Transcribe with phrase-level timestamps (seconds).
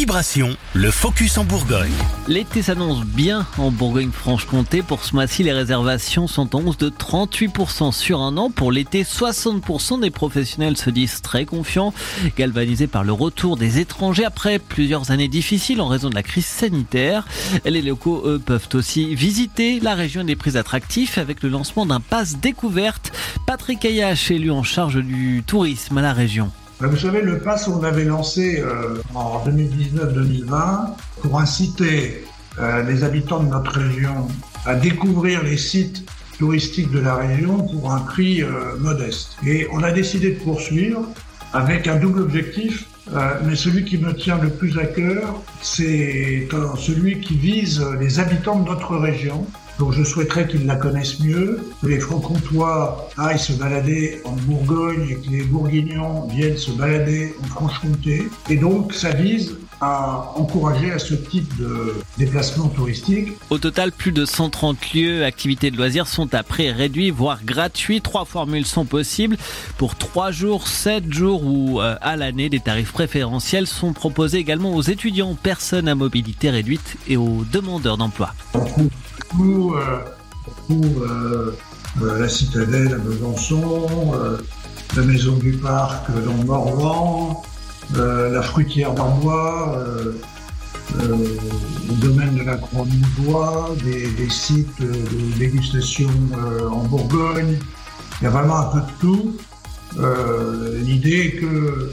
[0.00, 1.92] Vibration, le focus en Bourgogne.
[2.26, 4.80] L'été s'annonce bien en Bourgogne-Franche-Comté.
[4.80, 8.50] Pour ce mois-ci, les réservations sont en hausse de 38% sur un an.
[8.50, 11.92] Pour l'été, 60% des professionnels se disent très confiants,
[12.38, 16.46] galvanisés par le retour des étrangers après plusieurs années difficiles en raison de la crise
[16.46, 17.28] sanitaire.
[17.66, 22.00] Les locaux, eux, peuvent aussi visiter la région des prix attractifs avec le lancement d'un
[22.00, 23.12] pass découverte.
[23.44, 26.50] Patrick Ayache, élu en charge du tourisme à la région.
[26.80, 32.24] Ben, vous savez, le pass, on l'avait lancé euh, en 2019-2020 pour inciter
[32.58, 34.26] euh, les habitants de notre région
[34.64, 39.36] à découvrir les sites touristiques de la région pour un prix euh, modeste.
[39.46, 41.06] Et on a décidé de poursuivre
[41.52, 42.86] avec un double objectif,
[43.44, 46.46] mais celui qui me tient le plus à cœur, c'est
[46.78, 49.48] celui qui vise les habitants de notre région,
[49.80, 55.08] donc je souhaiterais qu'ils la connaissent mieux, que les francs-comtois aillent se balader en Bourgogne
[55.08, 58.28] et que les bourguignons viennent se balader en Franche-Comté.
[58.50, 63.28] Et donc ça vise à encourager à ce type de déplacement touristique.
[63.48, 68.02] Au total, plus de 130 lieux, activités de loisirs sont à prix réduit, voire gratuit.
[68.02, 69.38] Trois formules sont possibles.
[69.78, 74.74] Pour 3 jours, 7 jours ou euh, à l'année, des tarifs préférentiels sont proposés également
[74.74, 78.34] aux étudiants, personnes à mobilité réduite et aux demandeurs d'emploi.
[79.38, 80.00] Nous, euh,
[80.70, 81.52] euh,
[82.02, 83.86] euh, la citadelle à Besançon,
[84.96, 87.42] la maison du parc dans le Morvan,
[87.94, 89.84] la fruitière d'Ambois,
[90.98, 92.84] le domaine de la croix
[93.18, 96.10] bois des, des, sites de dégustation
[96.68, 97.58] en Bourgogne.
[98.20, 99.36] Il y a vraiment un peu de tout.
[100.84, 101.92] L'idée est que